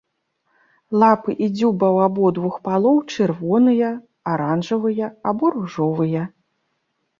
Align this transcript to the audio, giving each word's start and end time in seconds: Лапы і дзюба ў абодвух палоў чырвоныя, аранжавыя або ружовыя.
Лапы 1.03 1.31
і 1.47 1.49
дзюба 1.57 1.87
ў 1.95 1.97
абодвух 2.09 2.57
палоў 2.69 2.97
чырвоныя, 3.17 3.93
аранжавыя 4.33 5.13
або 5.33 5.55
ружовыя. 5.59 6.23